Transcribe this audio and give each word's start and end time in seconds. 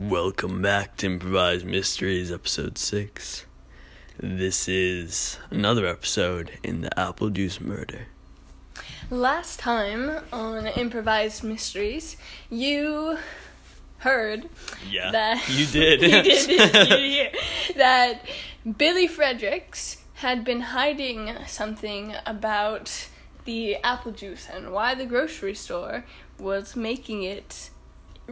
Welcome 0.00 0.62
back 0.62 0.96
to 0.98 1.06
Improvised 1.06 1.66
Mysteries, 1.66 2.32
episode 2.32 2.78
6. 2.78 3.44
This 4.18 4.66
is 4.66 5.38
another 5.50 5.86
episode 5.86 6.52
in 6.62 6.80
the 6.80 6.98
apple 6.98 7.28
juice 7.28 7.60
murder. 7.60 8.06
Last 9.10 9.58
time 9.58 10.20
on 10.32 10.66
Improvised 10.68 11.44
Mysteries, 11.44 12.16
you 12.48 13.18
heard 13.98 14.48
Yeah, 14.88 15.10
that 15.10 15.46
you 15.50 15.66
did. 15.66 16.00
you 16.02 16.08
did 16.22 16.48
you 16.48 16.96
hear 16.96 17.30
that 17.76 18.24
Billy 18.78 19.06
Fredericks 19.06 19.98
had 20.14 20.44
been 20.46 20.60
hiding 20.62 21.34
something 21.46 22.14
about 22.24 23.08
the 23.44 23.76
apple 23.76 24.12
juice 24.12 24.48
and 24.50 24.72
why 24.72 24.94
the 24.94 25.04
grocery 25.04 25.54
store 25.54 26.06
was 26.38 26.74
making 26.74 27.22
it 27.22 27.68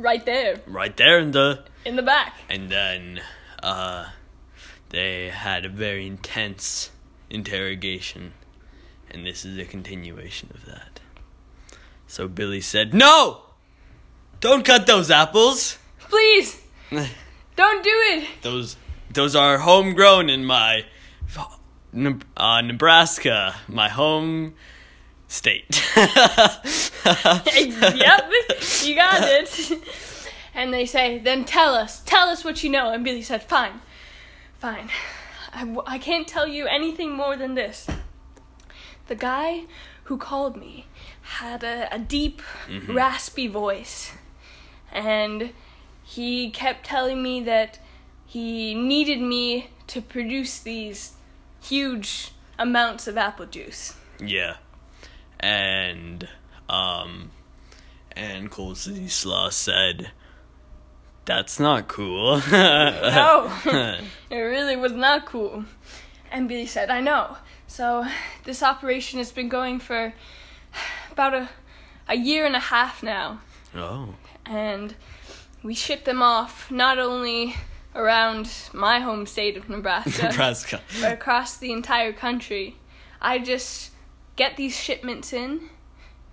right 0.00 0.24
there 0.24 0.60
right 0.66 0.96
there 0.96 1.18
in 1.18 1.32
the. 1.32 1.64
in 1.84 1.96
the 1.96 2.02
back. 2.02 2.34
And 2.48 2.70
then, 2.70 3.20
uh, 3.62 4.06
they 4.90 5.28
had 5.28 5.64
a 5.64 5.68
very 5.68 6.06
intense 6.06 6.90
interrogation, 7.30 8.32
and 9.10 9.26
this 9.26 9.44
is 9.44 9.58
a 9.58 9.64
continuation 9.64 10.50
of 10.54 10.64
that. 10.66 11.00
So 12.06 12.28
Billy 12.28 12.60
said, 12.60 12.94
No! 12.94 13.42
Don't 14.40 14.64
cut 14.64 14.86
those 14.86 15.10
apples! 15.10 15.78
Please 15.98 16.62
don't 16.90 17.84
do 17.84 17.90
it. 17.92 18.28
Those 18.42 18.76
those 19.12 19.34
are 19.34 19.58
homegrown 19.58 20.30
in 20.30 20.44
my 20.44 20.84
Ne- 21.92 22.16
uh, 22.36 22.60
Nebraska, 22.60 23.56
my 23.66 23.88
home 23.88 24.54
state. 25.28 25.80
yep, 25.96 26.64
you 28.82 28.96
got 28.96 29.22
it. 29.22 29.82
And 30.54 30.74
they 30.74 30.86
say, 30.86 31.18
then 31.18 31.44
tell 31.44 31.74
us, 31.74 32.00
tell 32.00 32.28
us 32.28 32.44
what 32.44 32.64
you 32.64 32.70
know. 32.70 32.90
And 32.90 33.04
Billy 33.04 33.22
said, 33.22 33.44
fine, 33.44 33.80
fine. 34.58 34.88
I, 35.52 35.60
w- 35.60 35.82
I 35.86 35.98
can't 35.98 36.26
tell 36.26 36.48
you 36.48 36.66
anything 36.66 37.12
more 37.12 37.36
than 37.36 37.54
this. 37.54 37.86
The 39.06 39.14
guy 39.14 39.64
who 40.04 40.18
called 40.18 40.56
me 40.56 40.86
had 41.22 41.62
a, 41.62 41.94
a 41.94 41.98
deep, 41.98 42.42
mm-hmm. 42.66 42.94
raspy 42.94 43.46
voice. 43.46 44.12
And 44.90 45.52
he 46.02 46.50
kept 46.50 46.86
telling 46.86 47.22
me 47.22 47.42
that 47.44 47.78
he 48.26 48.74
needed 48.74 49.20
me 49.20 49.70
to 49.88 50.00
produce 50.00 50.58
these 50.58 51.12
huge 51.62 52.32
amounts 52.58 53.06
of 53.06 53.16
apple 53.16 53.46
juice. 53.46 53.94
yeah, 54.18 54.56
and 55.40 56.28
um, 56.68 57.30
and 58.12 58.50
Cole 58.50 58.74
City 58.74 59.08
Slaw 59.08 59.50
said, 59.50 60.10
"That's 61.24 61.58
not 61.60 61.88
cool." 61.88 62.40
No, 62.50 63.52
it 64.30 64.36
really 64.36 64.76
was 64.76 64.92
not 64.92 65.26
cool. 65.26 65.64
And 66.30 66.48
Billy 66.48 66.66
said, 66.66 66.90
I 66.90 67.00
know. 67.00 67.38
So 67.66 68.06
this 68.44 68.62
operation 68.62 69.18
has 69.18 69.32
been 69.32 69.48
going 69.48 69.78
for 69.80 70.12
about 71.10 71.32
a, 71.34 71.48
a 72.06 72.14
year 72.16 72.44
and 72.44 72.54
a 72.54 72.60
half 72.60 73.02
now. 73.02 73.40
oh, 73.74 74.14
And 74.44 74.94
we 75.62 75.74
ship 75.74 76.04
them 76.04 76.20
off 76.22 76.70
not 76.70 76.98
only 76.98 77.54
around 77.94 78.50
my 78.74 79.00
home 79.00 79.24
state 79.26 79.56
of 79.56 79.68
Nebraska, 79.70 80.22
Nebraska. 80.28 80.80
but 81.00 81.12
across 81.12 81.56
the 81.56 81.72
entire 81.72 82.12
country. 82.12 82.76
I 83.22 83.38
just 83.38 83.90
get 84.38 84.56
these 84.56 84.74
shipments 84.74 85.32
in, 85.32 85.68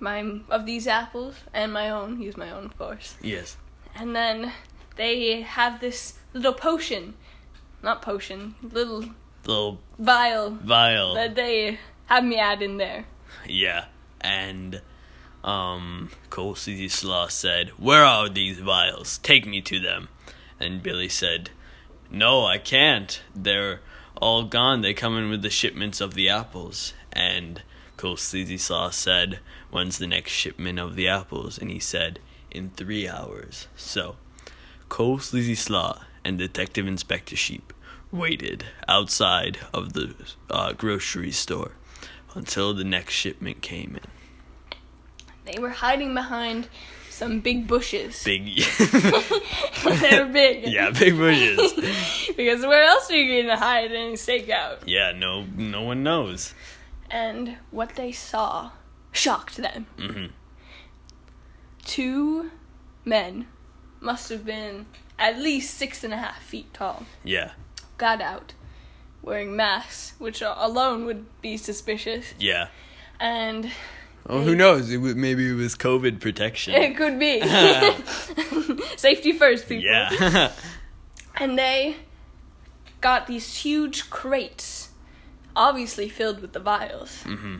my 0.00 0.40
of 0.48 0.64
these 0.66 0.88
apples 0.88 1.34
and 1.52 1.72
my 1.72 1.88
own, 1.90 2.20
use 2.20 2.36
my 2.36 2.50
own 2.50 2.64
of 2.64 2.76
course. 2.76 3.16
Yes. 3.22 3.56
And 3.94 4.16
then 4.16 4.52
they 4.96 5.42
have 5.42 5.80
this 5.80 6.18
little 6.32 6.54
potion, 6.54 7.14
not 7.82 8.02
potion, 8.02 8.54
little 8.62 9.04
Little 9.44 9.80
vial 9.98 10.50
vial. 10.50 11.14
that 11.14 11.34
they 11.34 11.78
have 12.06 12.24
me 12.24 12.36
add 12.38 12.60
in 12.62 12.76
there. 12.76 13.04
Yeah, 13.46 13.86
and 14.20 14.82
um, 15.42 16.10
Cole 16.28 16.54
City 16.54 16.88
Slaw 16.88 17.28
said, 17.28 17.70
"Where 17.78 18.04
are 18.04 18.28
these 18.28 18.58
vials? 18.58 19.18
Take 19.18 19.46
me 19.46 19.60
to 19.62 19.78
them." 19.80 20.08
And 20.58 20.82
Billy 20.82 21.08
said, 21.08 21.50
"No, 22.10 22.44
I 22.44 22.58
can't. 22.58 23.22
They're 23.34 23.80
all 24.20 24.44
gone. 24.44 24.82
They 24.82 24.92
come 24.92 25.16
in 25.16 25.30
with 25.30 25.40
the 25.42 25.50
shipments 25.50 26.00
of 26.02 26.12
the 26.14 26.28
apples." 26.28 26.92
And 27.12 27.62
Cole 28.00 28.16
Sleazy 28.16 28.56
Slaw 28.56 28.88
said, 28.88 29.40
"When's 29.70 29.98
the 29.98 30.06
next 30.06 30.32
shipment 30.32 30.78
of 30.78 30.96
the 30.96 31.06
apples?" 31.06 31.58
And 31.58 31.70
he 31.70 31.78
said, 31.78 32.18
"In 32.50 32.70
three 32.70 33.06
hours." 33.06 33.68
So, 33.76 34.16
Cole 34.88 35.18
Sleazy 35.18 35.54
Slaw 35.54 36.04
and 36.24 36.38
Detective 36.38 36.86
Inspector 36.86 37.36
Sheep 37.36 37.74
waited 38.10 38.64
outside 38.88 39.58
of 39.74 39.92
the 39.92 40.14
uh, 40.48 40.72
grocery 40.72 41.30
store 41.30 41.72
until 42.34 42.72
the 42.72 42.84
next 42.84 43.12
shipment 43.12 43.60
came 43.60 44.00
in. 44.02 44.78
They 45.44 45.60
were 45.60 45.68
hiding 45.84 46.14
behind 46.14 46.68
some 47.10 47.40
big 47.40 47.66
bushes. 47.66 48.24
Big, 48.24 48.46
they 50.00 50.18
were 50.18 50.32
big. 50.32 50.66
yeah, 50.72 50.88
big 50.88 51.18
bushes. 51.18 51.74
because 52.34 52.64
where 52.64 52.84
else 52.84 53.10
are 53.10 53.14
you 53.14 53.42
gonna 53.42 53.58
hide 53.58 53.92
any 53.92 54.14
stakeout? 54.14 54.84
Yeah, 54.86 55.12
no, 55.12 55.44
no 55.54 55.82
one 55.82 56.02
knows. 56.02 56.54
And 57.10 57.56
what 57.70 57.96
they 57.96 58.12
saw 58.12 58.70
shocked 59.12 59.56
them. 59.56 59.86
hmm 59.98 60.26
Two 61.84 62.50
men 63.04 63.46
must 64.00 64.28
have 64.28 64.44
been 64.44 64.86
at 65.18 65.38
least 65.38 65.74
six 65.76 66.04
and 66.04 66.12
a 66.14 66.16
half 66.18 66.42
feet 66.42 66.72
tall. 66.72 67.04
Yeah, 67.24 67.52
Got 67.98 68.20
out 68.22 68.54
wearing 69.22 69.54
masks, 69.54 70.14
which 70.18 70.40
alone 70.42 71.04
would 71.04 71.26
be 71.42 71.56
suspicious. 71.56 72.32
yeah. 72.38 72.68
And 73.18 73.70
Oh, 74.26 74.40
who 74.42 74.54
knows? 74.54 74.90
It 74.90 74.98
was, 74.98 75.14
maybe 75.14 75.50
it 75.50 75.54
was 75.54 75.74
COVID 75.74 76.20
protection. 76.20 76.74
it 76.74 76.96
could 76.96 77.18
be 77.18 77.40
safety 78.96 79.32
first, 79.32 79.68
people. 79.68 79.84
yeah, 79.90 80.52
And 81.36 81.58
they 81.58 81.96
got 83.00 83.26
these 83.26 83.56
huge 83.56 84.08
crates, 84.10 84.89
obviously 85.56 86.08
filled 86.08 86.40
with 86.40 86.52
the 86.52 86.60
vials. 86.60 87.22
hmm 87.22 87.56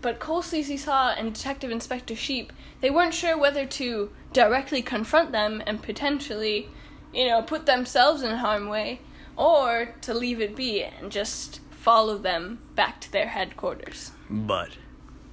But 0.00 0.18
Cole 0.18 0.42
Sleazy 0.42 0.76
Saw 0.76 1.12
and 1.12 1.32
Detective 1.34 1.70
Inspector 1.70 2.14
Sheep, 2.16 2.52
they 2.80 2.90
weren't 2.90 3.14
sure 3.14 3.38
whether 3.38 3.64
to 3.66 4.10
directly 4.32 4.82
confront 4.82 5.30
them 5.32 5.62
and 5.66 5.82
potentially, 5.82 6.68
you 7.14 7.28
know, 7.28 7.42
put 7.42 7.66
themselves 7.66 8.22
in 8.22 8.36
harm's 8.36 8.68
way, 8.68 9.00
or 9.36 9.94
to 10.02 10.12
leave 10.14 10.40
it 10.40 10.56
be 10.56 10.82
and 10.82 11.10
just 11.12 11.60
follow 11.70 12.16
them 12.18 12.58
back 12.74 13.00
to 13.00 13.12
their 13.12 13.28
headquarters. 13.28 14.10
but 14.30 14.70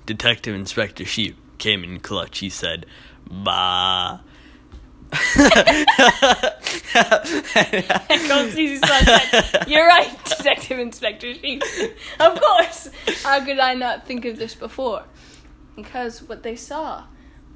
Detective 0.05 0.55
Inspector 0.55 1.05
Sheep 1.05 1.37
came 1.59 1.83
in 1.83 1.99
clutch. 1.99 2.39
He 2.39 2.49
said, 2.49 2.85
"Bah." 3.29 4.19
Sleazy 8.51 8.81
You're 9.67 9.87
right, 9.87 10.17
Detective 10.25 10.79
Inspector 10.79 11.33
Sheep. 11.35 11.63
Of 12.19 12.39
course. 12.39 12.89
How 13.23 13.43
could 13.43 13.59
I 13.59 13.73
not 13.73 14.05
think 14.05 14.25
of 14.25 14.37
this 14.37 14.55
before? 14.55 15.03
Because 15.75 16.21
what 16.23 16.43
they 16.43 16.55
saw 16.55 17.05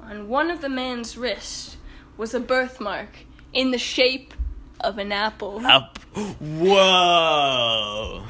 on 0.00 0.28
one 0.28 0.50
of 0.50 0.60
the 0.60 0.68
man's 0.68 1.16
wrists 1.16 1.76
was 2.16 2.34
a 2.34 2.40
birthmark 2.40 3.08
in 3.52 3.70
the 3.70 3.78
shape 3.78 4.34
of 4.80 4.98
an 4.98 5.12
apple. 5.12 5.64
Up. 5.66 5.98
Whoa. 6.40 8.24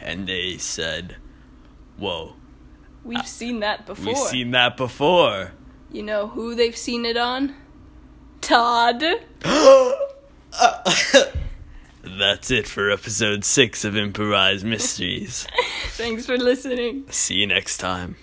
And 0.00 0.26
they 0.26 0.58
said, 0.58 1.16
"Whoa, 1.96 2.34
We've 3.04 3.26
seen 3.26 3.60
that 3.60 3.86
before. 3.86 4.06
we've 4.06 4.18
seen 4.18 4.50
that 4.50 4.76
before." 4.76 5.52
You 5.90 6.02
know 6.02 6.28
who 6.28 6.54
they've 6.54 6.76
seen 6.76 7.04
it 7.04 7.16
on? 7.16 7.54
Todd. 8.40 9.04
That's 12.04 12.50
it 12.50 12.66
for 12.66 12.90
episode 12.90 13.44
six 13.44 13.84
of 13.84 13.96
Improvised 13.96 14.64
Mysteries. 14.64 15.46
Thanks 15.90 16.26
for 16.26 16.36
listening. 16.36 17.04
See 17.10 17.36
you 17.36 17.46
next 17.46 17.78
time. 17.78 18.16